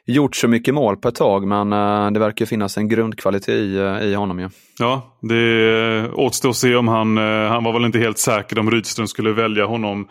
gjort 0.05 0.35
så 0.35 0.47
mycket 0.47 0.73
mål 0.73 0.97
på 0.97 1.07
ett 1.07 1.15
tag 1.15 1.47
men 1.47 1.69
det 2.13 2.19
verkar 2.19 2.45
finnas 2.45 2.77
en 2.77 2.89
grundkvalitet 2.89 3.49
i, 3.49 3.77
i 4.01 4.13
honom 4.13 4.39
ju. 4.39 4.49
Ja, 4.79 5.17
det 5.21 6.11
återstår 6.11 6.49
att 6.49 6.55
se 6.55 6.75
om 6.75 6.87
han, 6.87 7.17
han 7.17 7.63
var 7.63 7.73
väl 7.73 7.85
inte 7.85 7.99
helt 7.99 8.17
säker 8.17 8.59
om 8.59 8.71
Rydström 8.71 9.07
skulle 9.07 9.31
välja 9.31 9.65
honom 9.65 10.07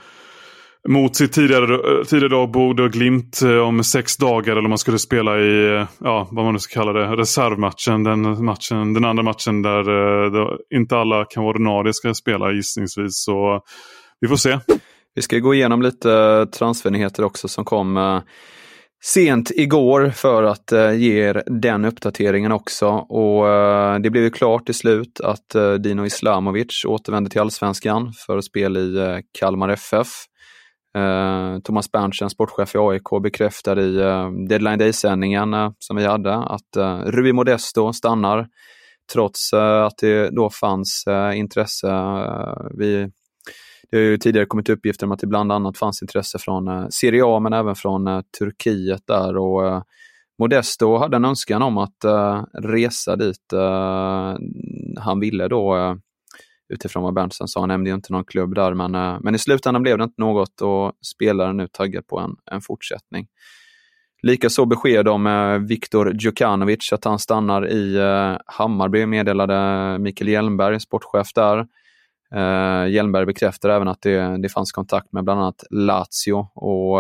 mot 0.88 1.17
sitt 1.17 1.33
tidigare, 1.33 1.75
eh, 1.75 2.05
tidigare 2.05 2.29
dag 2.29 2.50
Bode 2.50 2.83
och 2.83 2.93
Glimt 2.93 3.43
eh, 3.43 3.57
om 3.57 3.85
sex 3.85 4.17
dagar 4.17 4.53
eller 4.53 4.64
om 4.64 4.69
man 4.69 4.79
skulle 4.79 4.99
spela 4.99 5.38
i, 5.38 5.76
eh, 5.76 5.87
ja 5.99 6.29
vad 6.31 6.45
man 6.45 6.55
nu 6.55 6.61
ska 6.61 6.81
kalla 6.81 6.93
det, 6.93 7.17
reservmatchen. 7.17 8.05
Den, 8.05 8.45
matchen, 8.45 8.95
den 8.95 9.05
andra 9.05 9.23
matchen 9.23 9.62
där, 9.62 10.75
inte 10.75 10.97
alla 10.97 11.25
kan 11.25 11.43
vara 11.43 11.55
ordinarie 11.55 11.93
ska 11.93 12.14
spela 12.14 12.53
gissningsvis. 12.53 13.25
Så 13.25 13.61
vi 14.21 14.29
får 14.29 14.37
se. 14.37 14.59
Vi 15.14 15.23
ska 15.23 15.38
gå 15.38 15.55
igenom 15.55 15.83
lite 15.83 16.47
transfernyheter 16.47 17.25
också 17.25 17.49
som 17.49 17.64
kom 17.64 18.21
sent 19.05 19.50
igår 19.55 20.11
för 20.11 20.43
att 20.43 20.73
ge 20.97 21.29
er 21.29 21.43
den 21.47 21.85
uppdateringen 21.85 22.53
också. 22.53 22.88
Och 22.88 23.45
Det 24.00 24.11
blev 24.11 24.25
ju 24.25 24.31
klart 24.31 24.67
till 24.67 24.75
slut 24.75 25.21
att 25.21 25.81
Dino 25.81 26.07
Islamovic 26.07 26.85
återvände 26.85 27.31
till 27.31 27.41
allsvenskan 27.41 28.12
för 28.26 28.41
spel 28.41 28.76
i 28.76 29.23
Kalmar 29.38 29.69
FF. 29.69 30.09
Eh, 30.98 31.58
Thomas 31.58 31.92
Berntsen, 31.92 32.30
sportchef 32.30 32.74
i 32.74 32.78
AIK, 32.78 33.22
bekräftade 33.22 33.82
i 33.82 33.96
eh, 33.96 34.30
Deadline 34.48 34.78
Day-sändningen 34.78 35.54
eh, 35.54 35.70
som 35.78 35.96
vi 35.96 36.04
hade 36.04 36.34
att 36.34 36.76
Rui 37.06 37.32
Modesto 37.32 37.92
stannar 37.92 38.48
trots 39.12 39.52
att 39.52 39.98
det 40.00 40.30
då 40.30 40.50
fanns 40.50 41.04
intresse. 41.34 41.86
vi, 42.78 43.10
det 43.90 43.96
har 43.96 44.02
ju 44.02 44.18
tidigare 44.18 44.46
kommit 44.46 44.68
uppgifter 44.68 45.06
om 45.06 45.12
att 45.12 45.18
det 45.18 45.26
bland 45.26 45.52
annat 45.52 45.78
fanns 45.78 46.02
intresse 46.02 46.38
från 46.38 46.92
Serie 46.92 47.22
A 47.24 47.40
men 47.40 47.52
även 47.52 47.74
från 47.74 48.22
Turkiet 48.38 49.02
där 49.06 49.36
och 49.36 49.84
Modesto 50.38 50.98
hade 50.98 51.16
en 51.16 51.24
önskan 51.24 51.62
om 51.62 51.78
att 51.78 52.04
resa 52.62 53.16
dit 53.16 53.52
han 54.98 55.20
ville 55.20 55.48
då 55.48 55.96
utifrån 56.68 57.02
vad 57.02 57.14
Berntsen 57.14 57.49
sa. 57.49 57.61
Han 57.61 57.68
nämnde 57.68 57.90
ju 57.90 57.94
inte 57.94 58.12
någon 58.12 58.25
klubb 58.25 58.54
där, 58.54 58.75
men, 58.75 58.94
eh, 58.94 59.16
men 59.21 59.35
i 59.35 59.38
slutändan 59.38 59.83
blev 59.83 59.99
det 59.99 60.04
inte 60.04 60.21
något 60.21 60.61
och 60.61 60.92
spelaren 61.14 61.50
är 61.50 61.62
nu 61.62 61.68
taggad 61.68 62.06
på 62.06 62.18
en, 62.18 62.37
en 62.50 62.61
fortsättning. 62.61 63.26
Likaså 64.23 64.64
besked 64.64 65.09
om 65.09 65.26
eh, 65.26 65.59
Viktor 65.59 66.14
Djukanovic 66.14 66.92
att 66.92 67.04
han 67.04 67.18
stannar 67.18 67.68
i 67.68 67.97
eh, 67.97 68.37
Hammarby 68.47 69.06
meddelade 69.06 69.99
Mikael 69.99 70.28
Hjelmberg, 70.28 70.80
sportchef 70.80 71.33
där. 71.35 71.66
Hjelmberg 72.88 73.26
bekräftar 73.26 73.68
även 73.68 73.88
att 73.88 74.02
det, 74.02 74.42
det 74.42 74.49
fanns 74.49 74.73
kontakt 74.73 75.12
med 75.12 75.25
bland 75.25 75.40
annat 75.40 75.64
Lazio 75.71 76.49
och 76.54 76.99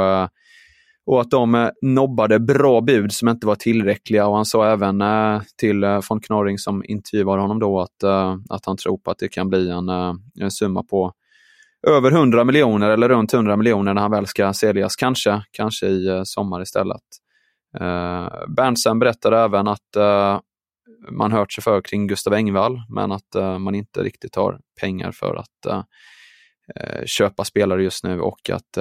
och 1.06 1.20
att 1.20 1.30
de 1.30 1.54
eh, 1.54 1.68
nobbade 1.82 2.40
bra 2.40 2.80
bud 2.80 3.12
som 3.12 3.28
inte 3.28 3.46
var 3.46 3.54
tillräckliga. 3.54 4.26
Och 4.26 4.36
han 4.36 4.44
sa 4.44 4.66
även 4.66 5.00
eh, 5.00 5.42
till 5.56 5.84
eh, 5.84 6.00
von 6.08 6.20
Knorring 6.20 6.58
som 6.58 6.84
intervjuade 6.84 7.42
honom 7.42 7.58
då 7.58 7.80
att, 7.80 8.02
eh, 8.02 8.36
att 8.50 8.66
han 8.66 8.76
tror 8.76 8.98
på 8.98 9.10
att 9.10 9.18
det 9.18 9.28
kan 9.28 9.48
bli 9.48 9.70
en, 9.70 9.88
eh, 9.88 10.14
en 10.40 10.50
summa 10.50 10.82
på 10.82 11.12
över 11.86 12.10
100 12.10 12.44
miljoner 12.44 12.90
eller 12.90 13.08
runt 13.08 13.34
100 13.34 13.56
miljoner 13.56 13.94
när 13.94 14.02
han 14.02 14.10
väl 14.10 14.26
ska 14.26 14.52
säljas. 14.52 14.96
Kanske, 14.96 15.42
kanske 15.50 15.86
i 15.86 16.06
eh, 16.06 16.22
sommar 16.24 16.62
istället. 16.62 17.02
Eh, 17.80 18.28
Berntsen 18.48 18.98
berättade 18.98 19.38
även 19.38 19.68
att 19.68 19.96
eh, 19.96 20.40
man 21.10 21.32
hört 21.32 21.52
sig 21.52 21.64
för 21.64 21.80
kring 21.80 22.06
Gustav 22.06 22.34
Engvall 22.34 22.82
men 22.88 23.12
att 23.12 23.34
eh, 23.34 23.58
man 23.58 23.74
inte 23.74 24.02
riktigt 24.02 24.36
har 24.36 24.58
pengar 24.80 25.12
för 25.12 25.36
att 25.36 25.66
eh, 25.66 25.82
eh 26.76 27.04
köpa 27.06 27.44
spelare 27.44 27.82
just 27.82 28.04
nu 28.04 28.20
och 28.20 28.50
att 28.50 28.78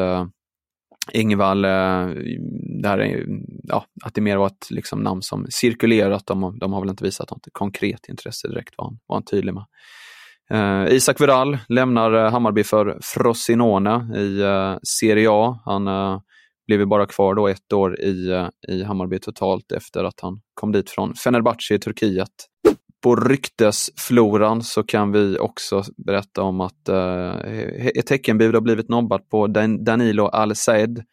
Ingvall, 1.12 1.66
här 1.66 2.98
är, 2.98 3.26
ja, 3.64 3.86
att 4.04 4.14
det 4.14 4.22
mer 4.22 4.38
var 4.38 4.48
ett 4.48 4.72
liksom, 4.72 5.00
namn 5.00 5.22
som 5.22 5.46
cirkulerat. 5.50 6.26
De, 6.26 6.60
de 6.60 6.74
har 6.74 6.82
väl 6.82 6.90
inte 6.90 7.04
visat 7.04 7.32
något 7.32 7.48
konkret 7.52 8.10
intresse 8.10 8.48
direkt, 8.48 8.74
var 8.78 8.86
han, 8.86 9.00
var 9.08 9.16
han 9.16 9.24
tydlig 9.24 9.54
med. 9.54 9.66
Eh, 10.52 10.94
Isak 10.96 11.22
Vidal 11.22 11.58
lämnar 11.70 12.14
eh, 12.14 12.32
Hammarby 12.32 12.64
för 12.64 12.98
Frosinone 13.02 14.20
i 14.20 14.42
eh, 14.42 14.78
Serie 14.84 15.28
A. 15.32 15.60
Han 15.66 15.88
eh, 15.88 16.20
blev 16.68 16.88
bara 16.88 17.06
kvar 17.06 17.36
då 17.36 17.48
ett 17.48 17.74
år 17.74 18.00
i, 18.00 18.30
eh, 18.30 18.48
i 18.68 18.84
Hammarby 18.84 19.20
totalt 19.20 19.72
efter 19.72 20.04
att 20.04 20.20
han 20.22 20.42
kom 20.54 20.72
dit 20.72 20.90
från 20.90 21.16
Fenerbahce 21.16 21.74
i 21.74 21.80
Turkiet 21.80 22.30
på 23.04 23.16
ryktesfloran 23.16 24.64
så 24.64 24.84
kan 24.84 25.12
vi 25.12 25.38
också 25.40 25.84
berätta 26.06 26.42
om 26.42 26.62
att 26.62 26.90
eh, 26.90 27.34
ett 27.96 28.10
Häckenbud 28.10 28.54
har 28.54 28.62
blivit 28.62 28.90
nobbat 28.90 29.30
på 29.30 29.48
Dan 29.48 29.84
Danilo 29.84 30.26
Al-Said 30.26 31.04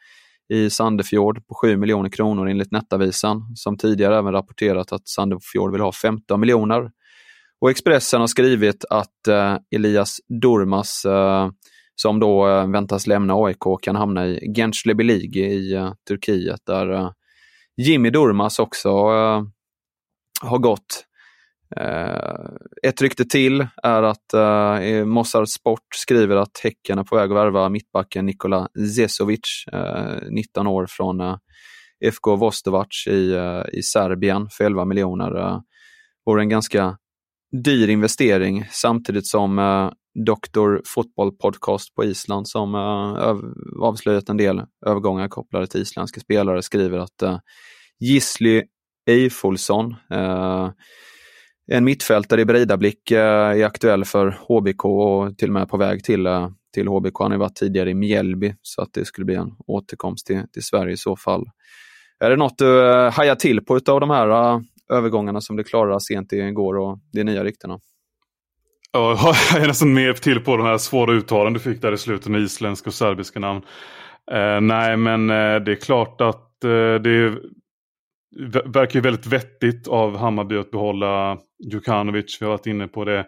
i 0.53 0.71
Sandefjord 0.71 1.47
på 1.47 1.55
7 1.55 1.77
miljoner 1.77 2.11
kronor 2.11 2.49
enligt 2.49 2.73
Nettavisan, 2.73 3.57
som 3.57 3.79
tidigare 3.79 4.19
även 4.19 4.33
rapporterat 4.33 4.93
att 4.93 5.09
Sandefjord 5.09 5.73
vill 5.73 5.81
ha 5.81 5.93
15 5.93 6.41
miljoner. 6.41 6.91
Och 7.61 7.71
Expressen 7.71 8.21
har 8.21 8.27
skrivit 8.27 8.85
att 8.91 9.29
eh, 9.29 9.57
Elias 9.75 10.17
Dormas 10.43 11.05
eh, 11.05 11.49
som 11.95 12.21
då 12.21 12.49
eh, 12.49 12.71
väntas 12.71 13.07
lämna 13.07 13.35
AIK, 13.35 13.83
kan 13.83 13.97
hamna 13.97 14.27
i 14.27 14.53
Gençle 14.57 15.13
i 15.37 15.75
eh, 15.75 15.93
Turkiet, 16.09 16.61
där 16.67 16.93
eh, 16.93 17.11
Jimmy 17.77 18.11
Durmas 18.11 18.59
också 18.59 18.89
eh, 18.89 19.43
har 20.43 20.59
gått 20.59 21.07
Eh, 21.77 22.51
ett 22.83 23.03
rykte 23.03 23.25
till 23.25 23.67
är 23.83 24.03
att 24.03 24.35
eh, 24.35 25.05
Mossad 25.05 25.51
Sport 25.51 25.87
skriver 25.95 26.37
att 26.37 26.61
Häcken 26.63 26.99
är 26.99 27.05
på 27.05 27.17
väg 27.17 27.31
att 27.31 27.37
värva 27.37 27.69
mittbacken 27.69 28.27
Nikola 28.27 28.69
Zesovic, 28.97 29.65
eh, 29.73 30.17
19 30.31 30.67
år 30.67 30.87
från 30.89 31.21
eh, 31.21 31.37
FK 32.05 32.37
Vostovac 32.37 33.07
i, 33.07 33.37
i 33.73 33.83
Serbien 33.83 34.49
för 34.51 34.65
11 34.65 34.85
miljoner. 34.85 35.39
Eh, 35.39 35.61
vore 36.27 36.43
en 36.43 36.49
ganska 36.49 36.97
dyr 37.65 37.89
investering 37.89 38.65
samtidigt 38.71 39.27
som 39.27 39.59
eh, 39.59 39.91
Dr. 40.15 40.81
Fotboll 40.87 41.37
Podcast 41.37 41.95
på 41.95 42.05
Island 42.05 42.49
som 42.49 42.75
eh, 42.75 43.37
avslöjat 43.83 44.29
en 44.29 44.37
del 44.37 44.63
övergångar 44.87 45.29
kopplade 45.29 45.67
till 45.67 45.81
isländska 45.81 46.21
spelare 46.21 46.63
skriver 46.63 46.99
att 46.99 47.23
eh, 47.23 47.39
Gisli 47.99 48.63
Eifolsson, 49.11 49.95
eh, 50.11 50.71
en 51.73 51.85
mittfältare 51.85 52.41
i 52.41 52.45
Breidablick, 52.45 53.11
eh, 53.11 53.61
är 53.61 53.65
aktuell 53.65 54.05
för 54.05 54.39
HBK 54.49 54.85
och 54.85 55.39
till 55.39 55.49
och 55.49 55.53
med 55.53 55.69
på 55.69 55.77
väg 55.77 56.05
till, 56.05 56.27
eh, 56.27 56.49
till 56.75 56.89
HBK. 56.89 57.23
Han 57.23 57.31
har 57.31 57.39
varit 57.39 57.57
tidigare 57.57 57.91
i 57.91 57.95
Mjällby 57.95 58.55
så 58.63 58.83
att 58.83 58.93
det 58.93 59.05
skulle 59.05 59.25
bli 59.25 59.35
en 59.35 59.53
återkomst 59.67 60.27
till, 60.27 60.43
till 60.53 60.65
Sverige 60.65 60.93
i 60.93 60.97
så 60.97 61.17
fall. 61.17 61.47
Är 62.21 62.31
det 62.31 62.37
något 62.37 62.59
du 62.59 62.91
eh, 62.91 63.13
hajar 63.13 63.35
till 63.35 63.65
på 63.65 63.75
av 63.75 64.01
de 64.01 64.11
här 64.11 64.61
övergångarna 64.93 65.41
som 65.41 65.57
du 65.57 65.65
klarade 65.65 66.01
sent 66.01 66.33
igår 66.33 66.79
och 66.79 66.99
de 67.13 67.25
nya 67.25 67.45
ryktena? 67.45 67.79
Ja, 68.93 69.35
jag 69.53 69.63
är 69.63 69.67
nästan 69.67 69.95
mer 69.95 70.13
till 70.13 70.41
på 70.41 70.57
de 70.57 70.67
här 70.67 70.79
svåra 70.79 71.13
uttalanden 71.13 71.53
du 71.53 71.61
fick 71.61 71.83
där 71.83 71.93
i 71.93 71.99
slutet 71.99 72.29
med 72.29 72.41
isländska 72.41 72.91
och 72.91 72.95
serbiska 72.95 73.41
namn. 73.41 73.63
Eh, 74.33 74.61
nej, 74.61 74.97
men 74.97 75.31
eh, 75.31 75.61
det 75.61 75.73
är 75.73 75.81
klart 75.81 76.21
att 76.21 76.65
eh, 76.65 76.95
det 76.95 77.35
verkar 78.65 79.01
väldigt 79.01 79.27
vettigt 79.27 79.89
av 79.89 80.17
Hammarby 80.17 80.57
att 80.57 80.71
behålla 80.71 81.39
Djukanovic. 81.73 82.39
Vi 82.41 82.47
har 82.47 82.51
varit 82.51 82.67
inne 82.67 82.89
på 82.89 83.05
det 83.05 83.27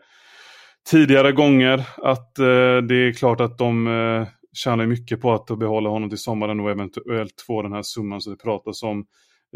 tidigare 0.90 1.32
gånger. 1.32 1.86
Att 1.96 2.38
eh, 2.38 2.76
det 2.88 2.94
är 2.94 3.12
klart 3.12 3.40
att 3.40 3.58
de 3.58 3.86
eh, 3.86 4.28
tjänar 4.52 4.86
mycket 4.86 5.20
på 5.20 5.32
att 5.32 5.58
behålla 5.58 5.90
honom 5.90 6.08
till 6.08 6.18
sommaren 6.18 6.60
och 6.60 6.70
eventuellt 6.70 7.44
få 7.46 7.62
den 7.62 7.72
här 7.72 7.82
summan 7.82 8.20
som 8.20 8.32
det 8.32 8.42
pratas 8.42 8.82
om. 8.82 9.06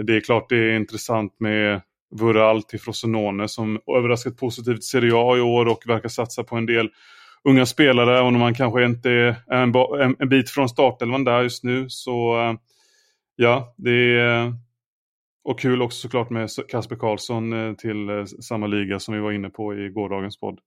Det 0.07 0.17
är 0.17 0.21
klart 0.21 0.49
det 0.49 0.57
är 0.57 0.77
intressant 0.77 1.37
med 1.41 1.81
Vural 2.21 2.63
till 2.63 2.81
Frosinone 2.81 3.49
som 3.49 3.81
överraskat 3.97 4.37
positivt 4.37 4.85
Serie 4.85 5.13
A 5.15 5.37
i 5.37 5.41
år 5.41 5.67
och 5.67 5.83
verkar 5.87 6.09
satsa 6.09 6.45
på 6.45 6.57
en 6.57 6.67
del 6.67 6.89
unga 7.45 7.67
spelare. 7.67 8.19
Även 8.19 8.35
om 8.35 8.41
man 8.41 8.55
kanske 8.55 8.85
inte 8.85 9.11
är 9.11 9.35
en, 9.51 9.75
en, 9.75 10.17
en 10.19 10.29
bit 10.29 10.51
från 10.51 10.69
startelvan 10.69 11.25
där 11.25 11.43
just 11.43 11.65
nu 11.65 11.87
så 11.89 12.41
eh, 12.41 12.55
ja, 13.37 13.75
det 13.77 14.19
är 14.19 14.53
och 15.47 15.59
kul 15.61 15.83
också 15.83 16.01
såklart 16.01 16.31
med 16.31 16.49
Kasper 16.69 16.97
Karlsson 16.97 17.53
eh, 17.53 17.75
till 17.75 18.09
eh, 18.09 18.25
samma 18.25 18.67
liga 18.67 18.99
som 18.99 19.15
vi 19.15 19.21
var 19.21 19.33
inne 19.33 19.51
på 19.51 19.75
i 19.75 19.89
gårdagens 19.89 20.41
podd. 20.41 20.59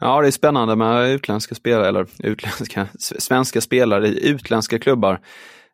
Ja, 0.00 0.20
det 0.20 0.26
är 0.26 0.30
spännande 0.30 0.76
med 0.76 1.10
utländska 1.10 1.54
spelare, 1.54 1.88
eller 1.88 2.06
utländska, 2.18 2.88
svenska 2.98 3.60
spelare 3.60 4.08
i 4.08 4.28
utländska 4.28 4.78
klubbar 4.78 5.20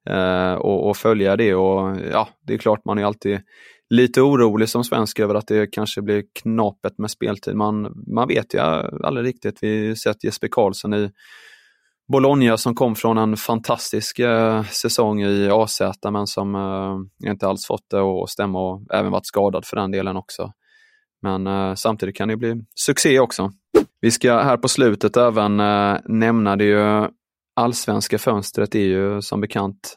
eh, 0.09 0.53
och, 0.53 0.89
och, 0.89 0.97
följa 0.97 1.37
det. 1.37 1.55
Och 1.55 1.97
ja, 2.13 2.29
det 2.47 2.55
är 2.55 2.59
klart 2.59 2.85
man 2.85 2.99
är 2.99 3.05
alltid 3.05 3.41
lite 3.91 4.21
orolig 4.21 4.69
som 4.69 4.85
svensk 4.85 5.19
över 5.19 5.35
att 5.35 5.47
det 5.47 5.67
kanske 5.67 6.03
blir 6.03 6.25
knapet 6.43 6.99
med 6.99 7.11
speltid. 7.11 7.57
Man, 7.57 8.05
man 8.15 8.29
vet 8.29 8.55
ju 8.55 8.59
aldrig 9.05 9.27
riktigt. 9.27 9.59
Vi 9.61 9.89
har 9.89 9.95
sett 9.95 10.25
Jesper 10.25 10.49
Karlsson 10.49 10.95
i 10.95 11.11
Bologna 12.13 12.57
som 12.57 12.75
kom 12.75 12.95
från 12.95 13.19
en 13.19 13.37
fantastisk 13.37 14.19
eh, 14.19 14.63
säsong 14.63 15.23
i 15.23 15.51
AZ 15.51 15.81
men 16.11 16.27
som 16.27 16.55
eh, 16.55 17.31
inte 17.31 17.47
alls 17.47 17.67
fått 17.67 17.91
det 17.91 18.01
att 18.01 18.31
stämma 18.31 18.61
och 18.61 18.83
även 18.95 19.13
varit 19.13 19.27
skadad 19.27 19.65
för 19.65 19.77
den 19.77 19.91
delen 19.91 20.17
också. 20.17 20.53
Men 21.23 21.47
eh, 21.47 21.75
samtidigt 21.75 22.17
kan 22.17 22.29
det 22.29 22.37
bli 22.37 22.55
succé 22.75 23.21
också. 23.21 23.53
Vi 24.01 24.11
ska 24.11 24.39
här 24.39 24.57
på 24.57 24.69
slutet 24.69 25.17
även 25.17 25.61
eh, 25.61 25.99
nämna 26.05 26.57
det 26.57 26.65
ju 26.65 27.09
allsvenska 27.57 28.19
fönstret 28.19 28.75
är 28.75 28.79
ju 28.79 29.23
som 29.23 29.41
bekant 29.41 29.97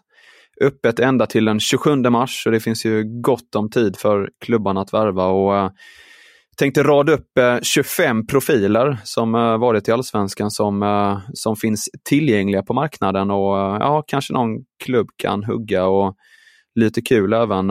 öppet 0.61 0.99
ända 0.99 1.25
till 1.25 1.45
den 1.45 1.59
27 1.59 1.95
mars 1.95 2.45
och 2.45 2.51
det 2.51 2.59
finns 2.59 2.85
ju 2.85 3.03
gott 3.21 3.55
om 3.55 3.69
tid 3.69 3.97
för 3.97 4.29
klubbarna 4.45 4.81
att 4.81 4.93
värva. 4.93 5.25
Och, 5.25 5.57
eh, 5.57 5.69
tänkte 6.57 6.83
rada 6.83 7.11
upp 7.11 7.37
eh, 7.37 7.59
25 7.61 8.27
profiler 8.27 8.97
som 9.03 9.35
eh, 9.35 9.57
varit 9.57 9.87
i 9.87 9.91
Allsvenskan 9.91 10.51
som, 10.51 10.83
eh, 10.83 11.19
som 11.33 11.55
finns 11.55 11.89
tillgängliga 12.03 12.63
på 12.63 12.73
marknaden 12.73 13.31
och 13.31 13.55
ja, 13.57 14.03
kanske 14.07 14.33
någon 14.33 14.49
klubb 14.83 15.07
kan 15.17 15.43
hugga 15.43 15.85
och 15.85 16.15
lite 16.75 17.01
kul 17.01 17.33
även 17.33 17.67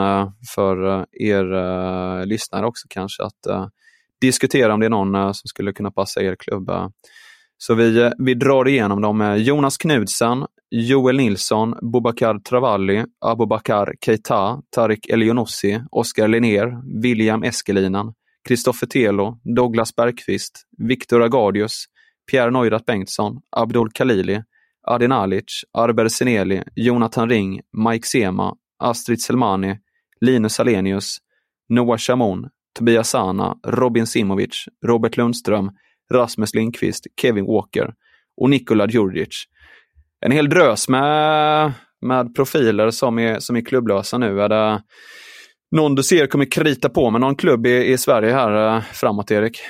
för 0.54 1.06
er 1.12 2.26
lyssnare 2.26 2.66
också 2.66 2.86
kanske 2.90 3.22
att 3.22 3.70
diskutera 4.20 4.74
om 4.74 4.80
det 4.80 4.86
är 4.86 4.90
någon 4.90 5.34
som 5.34 5.48
skulle 5.48 5.72
kunna 5.72 5.90
passa 5.90 6.22
er 6.22 6.36
klubb. 6.38 6.70
Så 7.58 7.74
vi, 7.74 8.10
vi 8.18 8.34
drar 8.34 8.68
igenom 8.68 9.00
dem. 9.00 9.36
Jonas 9.38 9.76
Knudsen, 9.76 10.46
Joel 10.70 11.16
Nilsson, 11.16 11.74
Bobakar 11.92 12.38
Travalli, 12.38 13.04
Abubakar 13.20 13.94
Keita, 14.04 14.60
Tarik 14.74 15.08
Elionossi, 15.08 15.80
Oskar 15.90 16.28
Linnér, 16.28 17.02
William 17.02 17.42
Eskelinen, 17.42 18.12
Kristoffer 18.48 18.86
Telo, 18.86 19.40
Douglas 19.56 19.96
Bergqvist, 19.96 20.62
Viktor 20.78 21.20
Agardius, 21.22 21.84
Pierre 22.30 22.50
Neurath 22.50 22.84
Bengtsson, 22.84 23.40
Abdul 23.56 23.90
Khalili, 23.90 24.42
Adin 24.86 25.12
Alic, 25.12 25.64
Arber 25.74 26.08
Seneli, 26.08 26.62
Jonathan 26.76 27.28
Ring, 27.28 27.60
Mike 27.72 28.06
Sema, 28.06 28.54
Astrid 28.78 29.20
Selmani, 29.20 29.78
Linus 30.20 30.60
Alenius, 30.60 31.18
Noah 31.68 31.96
Shamon, 31.96 32.48
Tobias 32.78 33.10
Sana, 33.10 33.56
Robin 33.66 34.06
Simovic, 34.06 34.68
Robert 34.86 35.16
Lundström, 35.16 35.70
Rasmus 36.12 36.54
Lindqvist, 36.54 37.06
Kevin 37.20 37.46
Walker 37.46 37.94
och 38.36 38.50
Nikola 38.50 38.88
Djurdjic 38.88 39.46
en 40.24 40.32
hel 40.32 40.48
drös 40.48 40.88
med, 40.88 41.72
med 42.00 42.34
profiler 42.34 42.90
som 42.90 43.18
är, 43.18 43.38
som 43.38 43.56
är 43.56 43.60
klubblösa 43.60 44.18
nu. 44.18 44.40
Är 44.40 44.48
det 44.48 44.82
någon 45.72 45.94
du 45.94 46.02
ser 46.02 46.26
kommer 46.26 46.44
krita 46.44 46.88
på 46.88 47.10
med 47.10 47.20
någon 47.20 47.36
klubb 47.36 47.66
i, 47.66 47.92
i 47.92 47.98
Sverige 47.98 48.32
här 48.32 48.76
eh, 48.76 48.82
framåt, 48.92 49.30
Erik? 49.30 49.60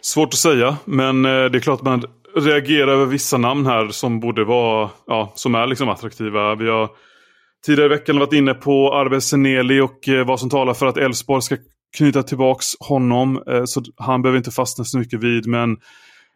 Svårt 0.00 0.28
att 0.28 0.38
säga, 0.38 0.76
men 0.84 1.24
eh, 1.24 1.30
det 1.30 1.58
är 1.58 1.60
klart 1.60 1.82
man 1.82 2.02
reagerar 2.36 2.92
över 2.92 3.06
vissa 3.06 3.38
namn 3.38 3.66
här 3.66 3.88
som 3.88 4.20
borde 4.20 4.44
vara, 4.44 4.90
ja, 5.06 5.32
som 5.34 5.54
är 5.54 5.66
liksom 5.66 5.88
attraktiva. 5.88 6.54
Vi 6.54 6.68
har 6.68 6.90
tidigare 7.66 7.94
i 7.94 7.98
veckan 7.98 8.18
varit 8.18 8.32
inne 8.32 8.54
på 8.54 8.94
Arve 8.94 9.20
Seneli 9.20 9.80
och 9.80 10.08
eh, 10.08 10.26
vad 10.26 10.40
som 10.40 10.50
talar 10.50 10.74
för 10.74 10.86
att 10.86 10.96
Elfsborg 10.96 11.42
ska 11.42 11.56
knyta 11.96 12.22
tillbaks 12.22 12.66
honom. 12.80 13.42
Så 13.66 13.82
han 13.96 14.22
behöver 14.22 14.38
inte 14.38 14.50
fastna 14.50 14.84
så 14.84 14.98
mycket 14.98 15.20
vid, 15.22 15.46
men 15.46 15.76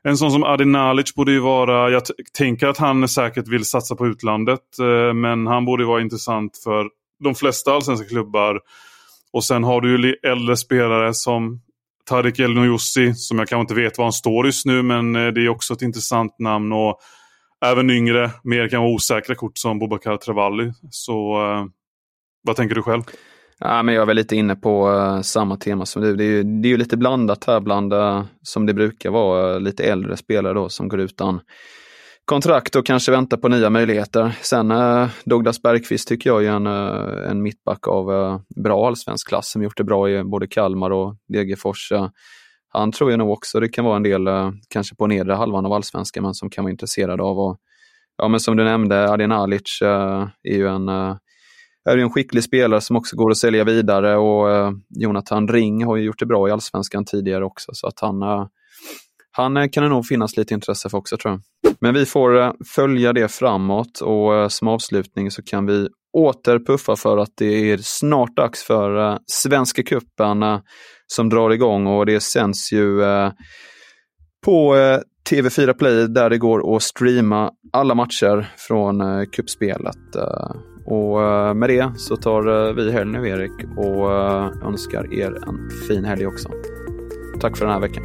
en 0.02 0.16
sån 0.16 0.30
som 0.30 0.44
Adi 0.44 0.64
Nalic 0.64 1.14
borde 1.14 1.32
ju 1.32 1.40
vara, 1.40 1.90
jag 1.90 2.02
tänker 2.38 2.68
att 2.68 2.78
han 2.78 3.08
säkert 3.08 3.48
vill 3.48 3.64
satsa 3.64 3.96
på 3.96 4.06
utlandet. 4.06 4.60
Men 5.14 5.46
han 5.46 5.64
borde 5.64 5.84
vara 5.84 6.00
intressant 6.00 6.60
för 6.64 6.86
de 7.24 7.34
flesta 7.34 7.72
allsvenska 7.72 8.08
klubbar. 8.08 8.60
Och 9.32 9.44
sen 9.44 9.64
har 9.64 9.80
du 9.80 10.08
ju 10.08 10.14
äldre 10.22 10.56
spelare 10.56 11.14
som 11.14 11.60
Tarik 12.08 12.38
El 12.38 12.54
Noyossi, 12.54 13.14
som 13.14 13.38
jag 13.38 13.48
kanske 13.48 13.60
inte 13.60 13.82
vet 13.82 13.98
var 13.98 14.04
han 14.04 14.12
står 14.12 14.46
just 14.46 14.66
nu, 14.66 14.82
men 14.82 15.16
eh, 15.16 15.26
det 15.26 15.40
är 15.40 15.48
också 15.48 15.74
ett 15.74 15.82
intressant 15.82 16.38
namn. 16.38 16.72
Och 16.72 17.00
även 17.64 17.90
yngre, 17.90 18.30
mer 18.44 18.68
kan 18.68 18.80
vara 18.80 18.92
osäkra 18.92 19.34
kort 19.34 19.58
som 19.58 19.78
Bobakar 19.78 20.16
Travalli. 20.16 20.72
Så 20.90 21.46
eh, 21.46 21.64
vad 22.42 22.56
tänker 22.56 22.74
du 22.74 22.82
själv? 22.82 23.02
Ja, 23.58 23.82
men 23.82 23.94
jag 23.94 24.02
är 24.02 24.06
väl 24.06 24.16
lite 24.16 24.36
inne 24.36 24.56
på 24.56 24.90
uh, 24.90 25.20
samma 25.20 25.56
tema 25.56 25.86
som 25.86 26.02
du. 26.02 26.16
Det 26.16 26.24
är, 26.24 26.28
ju, 26.28 26.42
det 26.42 26.68
är 26.68 26.70
ju 26.70 26.76
lite 26.76 26.96
blandat 26.96 27.44
här 27.44 27.60
bland, 27.60 27.92
uh, 27.92 28.24
som 28.42 28.66
det 28.66 28.74
brukar 28.74 29.10
vara, 29.10 29.54
uh, 29.54 29.60
lite 29.60 29.84
äldre 29.84 30.16
spelare 30.16 30.54
då 30.54 30.68
som 30.68 30.88
går 30.88 31.00
utan 31.00 31.40
kontrakt 32.30 32.76
och 32.76 32.86
kanske 32.86 33.12
vänta 33.12 33.36
på 33.36 33.48
nya 33.48 33.70
möjligheter. 33.70 34.38
Sen 34.42 34.70
eh, 34.70 35.08
Douglas 35.24 35.62
Bergqvist 35.62 36.08
tycker 36.08 36.30
jag 36.30 36.44
är 36.44 36.50
en, 36.50 36.66
eh, 36.66 37.30
en 37.30 37.42
mittback 37.42 37.88
av 37.88 38.12
eh, 38.12 38.40
bra 38.62 38.86
allsvensk 38.86 39.28
klass 39.28 39.50
som 39.50 39.62
gjort 39.62 39.76
det 39.76 39.84
bra 39.84 40.10
i 40.10 40.24
både 40.24 40.46
Kalmar 40.46 40.90
och 40.90 41.16
Degerfors. 41.28 41.92
han 42.68 42.92
tror 42.92 43.10
jag 43.10 43.18
nog 43.18 43.30
också 43.30 43.60
det 43.60 43.68
kan 43.68 43.84
vara 43.84 43.96
en 43.96 44.02
del, 44.02 44.28
kanske 44.68 44.96
på 44.96 45.06
nedre 45.06 45.32
halvan 45.32 45.66
av 45.66 45.72
allsvenskan, 45.72 46.22
men 46.22 46.34
som 46.34 46.50
kan 46.50 46.64
vara 46.64 46.70
intresserad 46.70 47.20
av. 47.20 47.38
Och, 47.38 47.58
ja, 48.16 48.28
men 48.28 48.40
som 48.40 48.56
du 48.56 48.64
nämnde, 48.64 49.10
Adin 49.10 49.32
Alic 49.32 49.78
är 50.42 50.56
ju 50.56 50.68
en 50.68 50.88
är 51.84 51.98
en 51.98 52.10
skicklig 52.10 52.44
spelare 52.44 52.80
som 52.80 52.96
också 52.96 53.16
går 53.16 53.30
att 53.30 53.36
sälja 53.36 53.64
vidare 53.64 54.16
och 54.16 54.50
eh, 54.50 54.72
Jonathan 54.88 55.48
Ring 55.48 55.84
har 55.84 55.96
ju 55.96 56.04
gjort 56.04 56.18
det 56.18 56.26
bra 56.26 56.48
i 56.48 56.50
Allsvenskan 56.50 57.04
tidigare 57.04 57.44
också 57.44 57.70
så 57.74 57.86
att 57.86 58.00
han, 58.00 58.22
eh, 58.22 58.46
han 59.32 59.56
eh, 59.56 59.68
kan 59.72 59.82
det 59.82 59.88
nog 59.88 60.06
finnas 60.06 60.36
lite 60.36 60.54
intresse 60.54 60.88
för 60.88 60.98
också 60.98 61.16
tror 61.16 61.32
jag. 61.32 61.74
Men 61.80 61.94
vi 61.94 62.06
får 62.06 62.40
eh, 62.40 62.52
följa 62.74 63.12
det 63.12 63.28
framåt 63.28 64.00
och 64.00 64.34
eh, 64.34 64.48
som 64.48 64.68
avslutning 64.68 65.30
så 65.30 65.42
kan 65.42 65.66
vi 65.66 65.88
åter 66.18 66.58
puffa 66.58 66.96
för 66.96 67.18
att 67.18 67.32
det 67.36 67.72
är 67.72 67.78
snart 67.82 68.36
dags 68.36 68.62
för 68.62 69.18
Svenska 69.26 69.82
cupen 69.82 70.44
som 71.06 71.28
drar 71.28 71.50
igång 71.50 71.86
och 71.86 72.06
det 72.06 72.20
sänds 72.20 72.72
ju 72.72 73.00
på 74.44 74.74
TV4 75.30 75.72
Play 75.72 76.06
där 76.06 76.30
det 76.30 76.38
går 76.38 76.76
att 76.76 76.82
streama 76.82 77.50
alla 77.72 77.94
matcher 77.94 78.54
från 78.56 79.26
kuppspelet. 79.26 80.16
Och 80.86 81.16
med 81.56 81.68
det 81.68 81.92
så 81.96 82.16
tar 82.16 82.72
vi 82.72 82.92
helg 82.92 83.10
nu 83.10 83.28
Erik 83.28 83.64
och 83.76 84.10
önskar 84.68 85.14
er 85.14 85.48
en 85.48 85.70
fin 85.88 86.04
helg 86.04 86.26
också. 86.26 86.48
Tack 87.40 87.56
för 87.56 87.64
den 87.64 87.74
här 87.74 87.80
veckan. 87.80 88.04